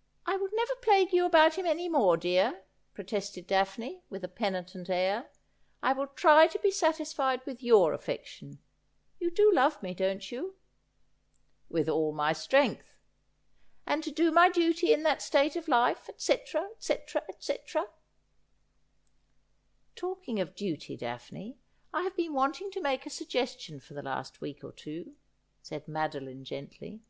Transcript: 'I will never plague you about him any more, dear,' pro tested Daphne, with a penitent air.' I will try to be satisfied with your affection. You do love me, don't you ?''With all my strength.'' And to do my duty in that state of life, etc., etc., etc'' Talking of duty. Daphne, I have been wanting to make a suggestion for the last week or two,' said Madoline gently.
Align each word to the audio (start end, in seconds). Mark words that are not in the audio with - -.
'I 0.26 0.34
will 0.38 0.48
never 0.54 0.74
plague 0.76 1.12
you 1.12 1.26
about 1.26 1.56
him 1.58 1.66
any 1.66 1.90
more, 1.90 2.16
dear,' 2.16 2.64
pro 2.94 3.04
tested 3.04 3.46
Daphne, 3.46 4.02
with 4.08 4.24
a 4.24 4.26
penitent 4.28 4.88
air.' 4.88 5.30
I 5.82 5.92
will 5.92 6.06
try 6.06 6.46
to 6.46 6.58
be 6.60 6.70
satisfied 6.70 7.44
with 7.44 7.62
your 7.62 7.92
affection. 7.92 8.60
You 9.18 9.30
do 9.30 9.52
love 9.52 9.82
me, 9.82 9.92
don't 9.92 10.32
you 10.32 10.56
?''With 11.68 11.86
all 11.86 12.12
my 12.12 12.32
strength.'' 12.32 12.96
And 13.86 14.02
to 14.04 14.10
do 14.10 14.30
my 14.32 14.48
duty 14.48 14.90
in 14.90 15.02
that 15.02 15.20
state 15.20 15.54
of 15.54 15.68
life, 15.68 16.08
etc., 16.08 16.70
etc., 16.74 17.24
etc'' 17.28 17.90
Talking 19.96 20.40
of 20.40 20.54
duty. 20.56 20.96
Daphne, 20.96 21.58
I 21.92 22.04
have 22.04 22.16
been 22.16 22.32
wanting 22.32 22.70
to 22.70 22.80
make 22.80 23.04
a 23.04 23.10
suggestion 23.10 23.80
for 23.80 23.92
the 23.92 24.00
last 24.00 24.40
week 24.40 24.64
or 24.64 24.72
two,' 24.72 25.12
said 25.60 25.84
Madoline 25.86 26.44
gently. 26.44 27.02